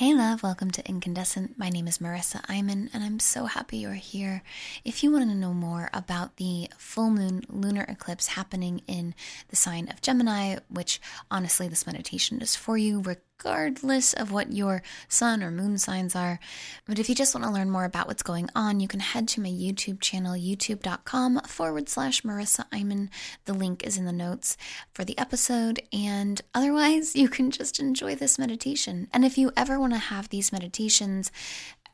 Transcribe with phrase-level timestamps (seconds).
[0.00, 1.58] Hey, love, welcome to Incandescent.
[1.58, 4.42] My name is Marissa Iman, and I'm so happy you're here.
[4.82, 9.14] If you want to know more about the full moon lunar eclipse happening in
[9.50, 12.98] the sign of Gemini, which honestly, this meditation is for you,
[13.40, 16.38] regardless of what your sun or moon signs are.
[16.86, 19.28] But if you just want to learn more about what's going on, you can head
[19.28, 23.10] to my YouTube channel, youtube.com forward slash Marissa Iman.
[23.46, 24.56] The link is in the notes
[24.92, 25.80] for the episode.
[25.92, 29.08] And otherwise, you can just enjoy this meditation.
[29.12, 31.32] And if you ever want to have these meditations,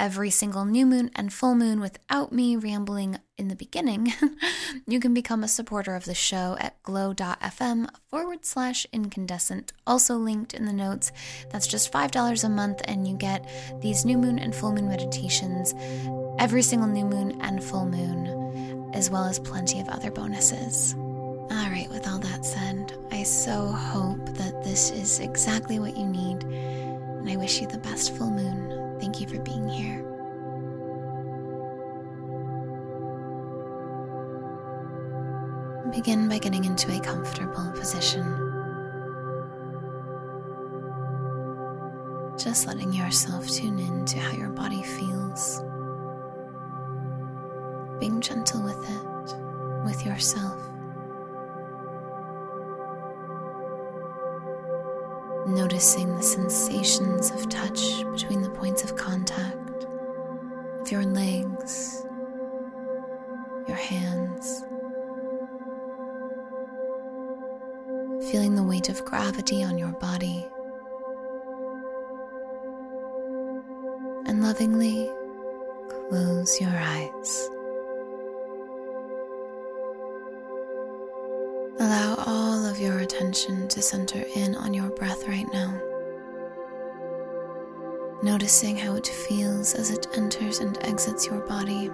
[0.00, 4.10] every single new moon and full moon without me rambling in the beginning,
[4.86, 10.54] you can become a supporter of the show at glow.fm forward slash incandescent, also linked
[10.54, 11.12] in the notes.
[11.50, 13.46] That's just $5 a month, and you get
[13.82, 15.74] these new moon and full moon meditations
[16.38, 20.94] every single new moon and full moon, as well as plenty of other bonuses.
[20.94, 26.06] All right, with all that said, I so hope that this is exactly what you
[26.06, 28.80] need, and I wish you the best full moon.
[29.00, 29.89] Thank you for being here.
[35.92, 38.22] Begin by getting into a comfortable position.
[42.38, 45.60] Just letting yourself tune in to how your body feels.
[47.98, 50.58] Being gentle with it, with yourself.
[55.48, 59.86] Noticing the sensations of touch between the points of contact
[60.80, 62.06] of your legs,
[68.30, 70.46] Feeling the weight of gravity on your body.
[74.26, 75.10] And lovingly
[75.88, 77.48] close your eyes.
[81.80, 85.80] Allow all of your attention to center in on your breath right now.
[88.22, 91.90] Noticing how it feels as it enters and exits your body.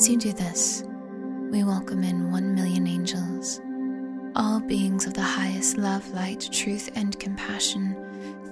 [0.00, 0.82] As you do this,
[1.50, 3.60] we welcome in one million angels,
[4.34, 7.94] all beings of the highest love, light, truth, and compassion.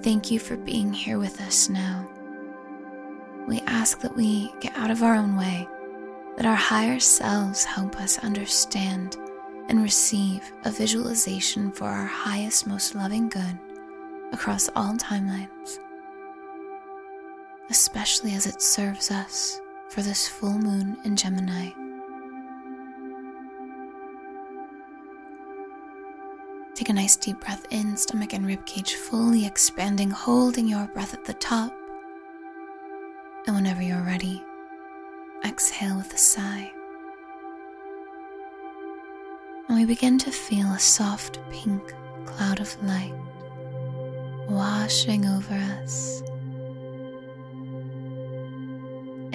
[0.03, 2.07] Thank you for being here with us now.
[3.47, 5.67] We ask that we get out of our own way,
[6.37, 9.17] that our higher selves help us understand
[9.69, 13.57] and receive a visualization for our highest, most loving good
[14.31, 15.79] across all timelines,
[17.71, 21.71] especially as it serves us for this full moon in Gemini.
[26.75, 31.25] Take a nice deep breath in, stomach and ribcage fully expanding, holding your breath at
[31.25, 31.75] the top.
[33.47, 34.43] And whenever you're ready,
[35.43, 36.71] exhale with a sigh.
[39.67, 41.93] And we begin to feel a soft pink
[42.25, 43.13] cloud of light
[44.47, 46.23] washing over us.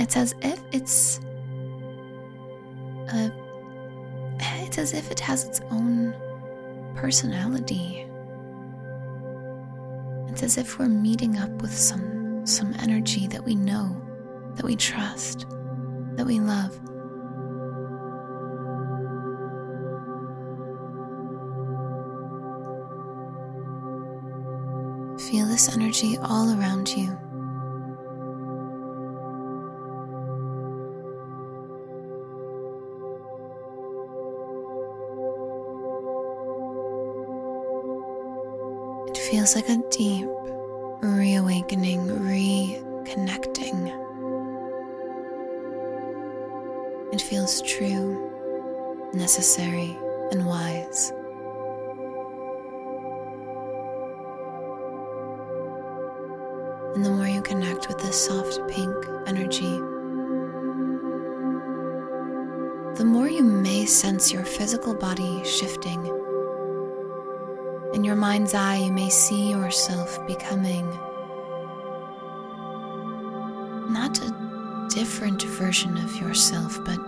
[0.04, 1.18] It's as if it's
[3.08, 3.32] a,
[4.38, 6.14] it's as if it has its own
[6.94, 8.06] personality.
[10.28, 13.98] It's as if we're meeting up with some some energy that we know,
[14.56, 15.46] that we trust,
[16.16, 16.74] that we love.
[25.30, 27.23] Feel this energy all around you.
[39.34, 40.28] Feels like a deep
[41.00, 43.90] reawakening, reconnecting.
[47.12, 49.98] It feels true, necessary,
[50.30, 51.10] and wise.
[56.94, 58.94] And the more you connect with this soft pink
[59.26, 59.74] energy,
[62.94, 66.23] the more you may sense your physical body shifting.
[68.04, 70.86] In your mind's eye, you may see yourself becoming
[73.90, 77.00] not a different version of yourself, but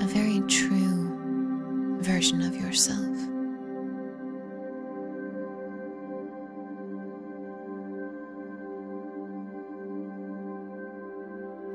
[0.00, 3.00] a very true version of yourself.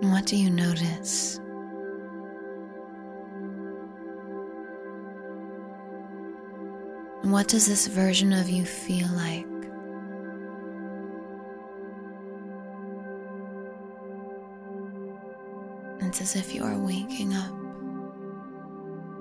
[0.10, 1.42] What do you notice?
[7.32, 9.46] What does this version of you feel like?
[16.02, 17.52] It's as if you are waking up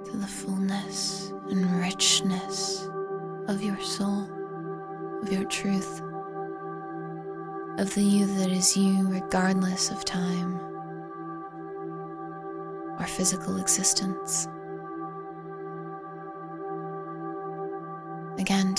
[0.07, 2.89] to the fullness and richness
[3.47, 4.27] of your soul,
[5.23, 6.01] of your truth,
[7.79, 10.59] of the you that is you regardless of time
[12.99, 14.49] or physical existence.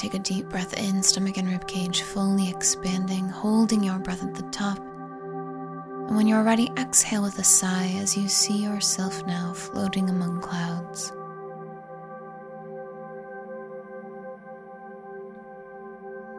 [0.09, 4.33] Take a deep breath in, stomach and rib cage fully expanding, holding your breath at
[4.33, 4.79] the top.
[4.79, 10.41] And when you're ready, exhale with a sigh as you see yourself now floating among
[10.41, 11.11] clouds.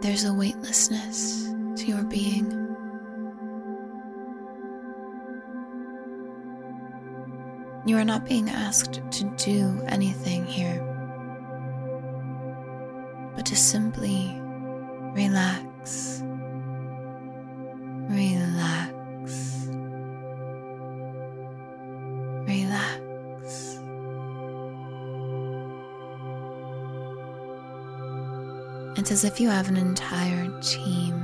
[0.01, 1.45] There's a weightlessness
[1.77, 2.51] to your being.
[7.87, 10.90] You are not being asked to do anything here
[13.51, 14.41] to simply
[15.13, 16.23] relax,
[18.09, 19.67] relax,
[22.47, 23.81] relax.
[28.97, 31.21] It's as if you have an entire team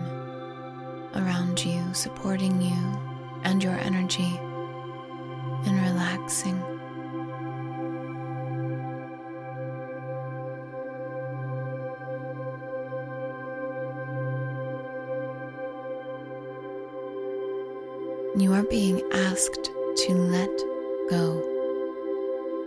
[1.15, 2.75] around you, supporting you
[3.45, 4.37] and your energy
[5.65, 6.61] in relaxing.
[18.39, 20.51] You are being asked to let
[21.09, 21.43] go.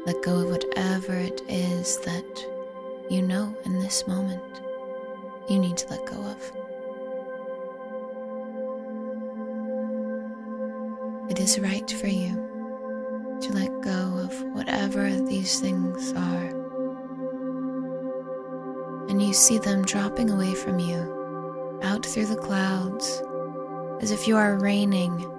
[0.03, 2.25] Let go of whatever it is that
[3.07, 4.41] you know in this moment
[5.47, 6.51] you need to let go of.
[11.29, 12.33] It is right for you
[13.41, 16.47] to let go of whatever these things are.
[19.07, 23.21] And you see them dropping away from you out through the clouds
[24.01, 25.35] as if you are raining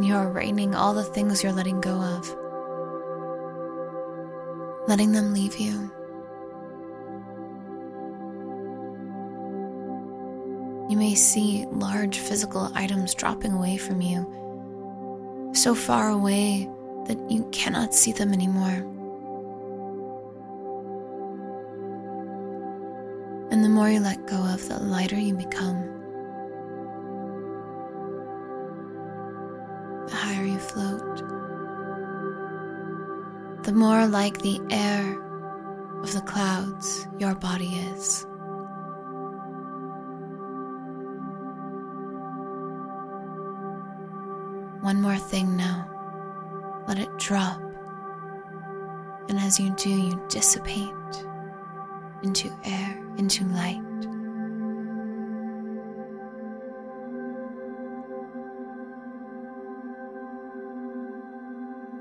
[0.00, 2.36] you're raining all the things you're letting go of,
[4.88, 5.90] letting them leave you.
[10.90, 16.68] You may see large physical items dropping away from you, so far away
[17.06, 18.90] that you cannot see them anymore.
[23.50, 25.93] And the more you let go of, the lighter you become.
[33.74, 35.20] The more like the air
[36.00, 38.24] of the clouds your body is.
[44.80, 45.90] One more thing now.
[46.86, 47.60] Let it drop.
[49.28, 50.92] And as you do, you dissipate
[52.22, 53.80] into air, into light.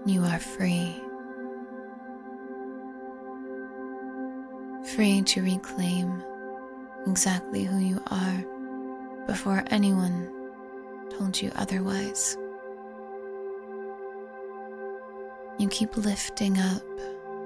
[0.05, 1.02] You are free.
[4.95, 6.23] Free to reclaim
[7.07, 8.45] exactly who you are
[9.25, 10.31] before anyone
[11.09, 12.37] told you otherwise.
[15.57, 16.83] You keep lifting up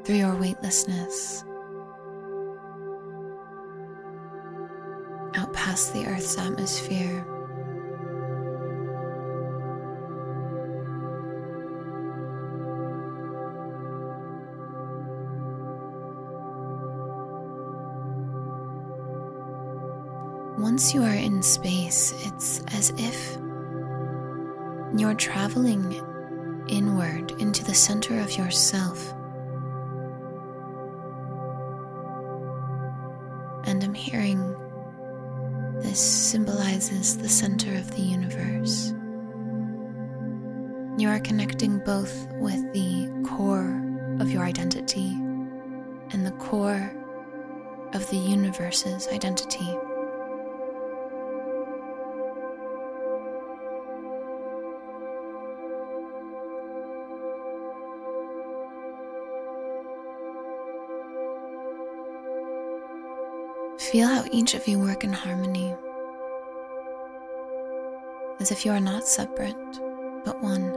[0.04, 1.46] through your weightlessness
[5.36, 7.26] out past the Earth's atmosphere
[20.70, 23.38] Once you are in space, it's as if
[25.00, 25.94] you're traveling
[26.68, 29.14] inward into the center of yourself.
[33.64, 34.42] And I'm hearing
[35.80, 38.94] this symbolizes the center of the universe.
[40.98, 43.82] You are connecting both with the core
[44.20, 45.14] of your identity
[46.12, 46.92] and the core
[47.94, 49.78] of the universe's identity.
[63.92, 65.74] Feel how each of you work in harmony,
[68.42, 69.56] as if you are not separate,
[70.26, 70.74] but one.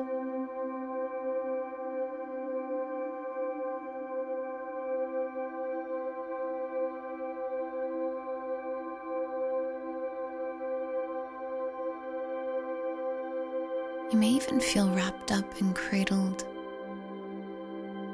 [14.12, 16.44] You may even feel wrapped up and cradled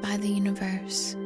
[0.01, 1.17] by the universe.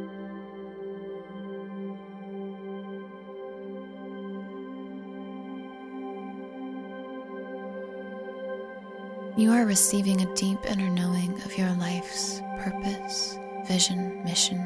[9.40, 14.58] You are receiving a deep inner knowing of your life's purpose, vision, mission.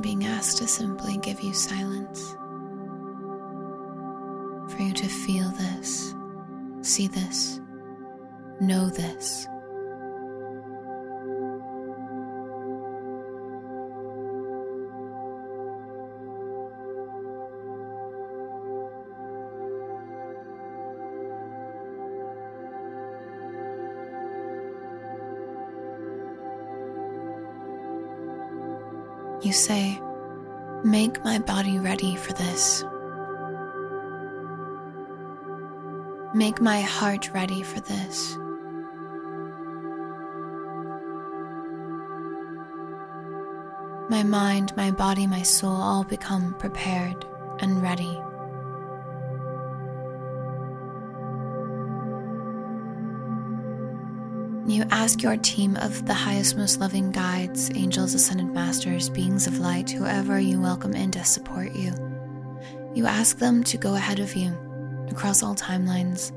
[0.00, 2.30] being asked to simply give you silence.
[4.72, 6.14] For you to feel this,
[6.80, 7.60] see this,
[8.58, 9.46] know this.
[29.42, 30.00] You say,
[30.84, 32.84] Make my body ready for this.
[36.34, 38.36] Make my heart ready for this.
[44.08, 47.26] My mind, my body, my soul all become prepared
[47.58, 48.20] and ready.
[54.68, 59.60] You ask your team of the highest, most loving guides, angels, ascended masters, beings of
[59.60, 61.92] light, whoever you welcome in to support you.
[62.92, 64.52] You ask them to go ahead of you
[65.08, 66.32] across all timelines,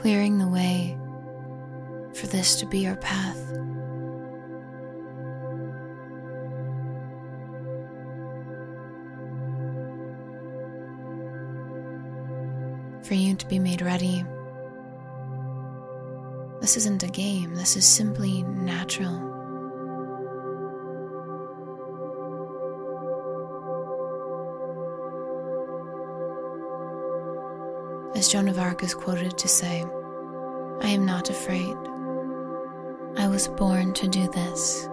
[0.00, 0.96] clearing the way
[2.14, 3.36] for this to be your path.
[13.06, 14.24] For you to be made ready
[16.68, 19.14] this isn't a game, this is simply natural.
[28.14, 29.82] As Joan of Arc is quoted to say,
[30.82, 31.74] I am not afraid.
[33.16, 34.90] I was born to do this.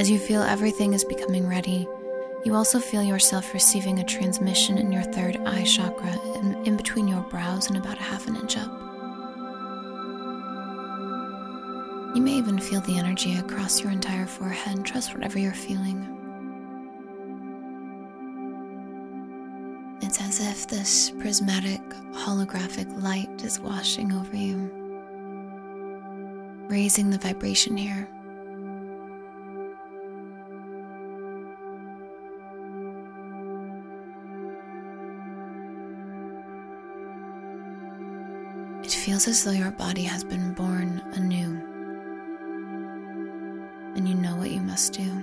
[0.00, 1.86] As you feel everything is becoming ready,
[2.42, 7.06] you also feel yourself receiving a transmission in your third eye chakra in, in, between
[7.06, 8.70] your brows and about a half an inch up.
[12.16, 14.86] You may even feel the energy across your entire forehead.
[14.86, 15.98] Trust whatever you're feeling.
[20.00, 24.70] It's as if this prismatic, holographic light is washing over you,
[26.70, 28.08] raising the vibration here.
[39.20, 41.60] Feels as though your body has been born anew,
[43.94, 45.22] and you know what you must do.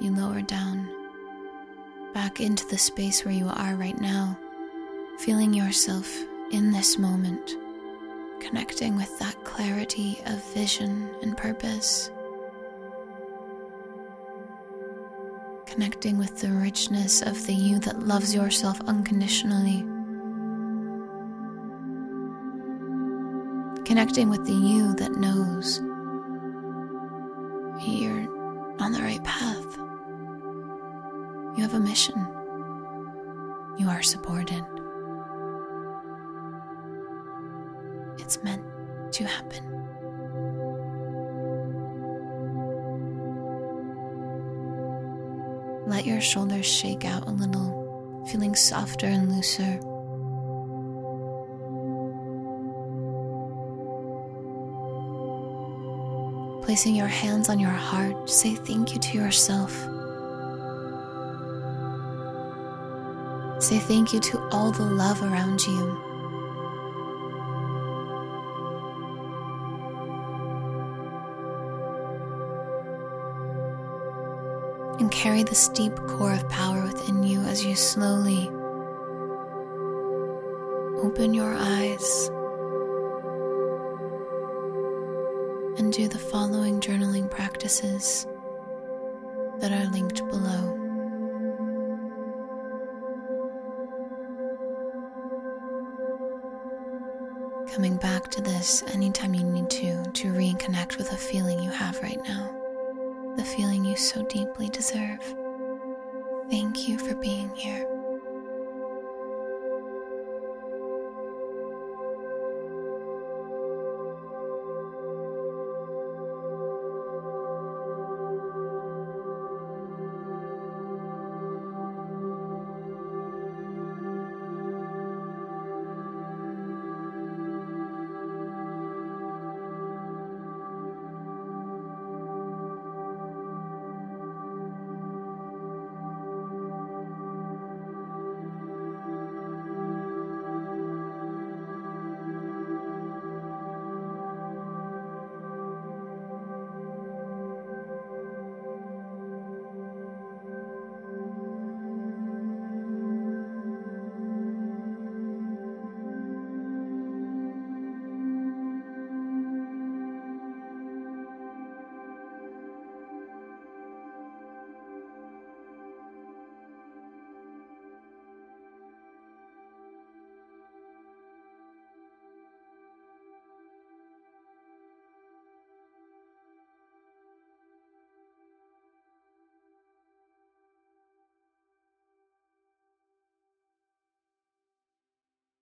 [0.00, 0.88] You lower down,
[2.14, 4.38] back into the space where you are right now,
[5.18, 6.10] feeling yourself
[6.52, 7.56] in this moment,
[8.40, 12.10] connecting with that clarity of vision and purpose.
[15.66, 19.84] Connecting with the richness of the you that loves yourself unconditionally
[23.90, 25.80] connecting with the you that knows
[27.84, 28.24] you're
[28.78, 29.76] on the right path.
[31.56, 32.14] You have a mission.
[33.78, 34.64] You are supported.
[38.20, 38.62] It's meant
[39.14, 39.64] to happen.
[45.88, 49.80] Let your shoulders shake out a little, feeling softer and looser.
[56.70, 59.72] Placing your hands on your heart, say thank you to yourself.
[63.60, 65.98] Say thank you to all the love around you.
[75.00, 78.48] And carry this deep core of power within you as you slowly
[81.02, 82.30] open your eyes.
[85.90, 88.24] Do the following journaling practices
[89.58, 90.76] that are linked below.
[97.74, 102.00] Coming back to this anytime you need to to reconnect with a feeling you have
[102.02, 105.34] right now, the feeling you so deeply deserve.
[106.50, 107.99] Thank you for being here.